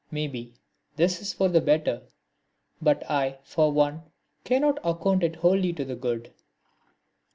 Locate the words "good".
5.95-6.33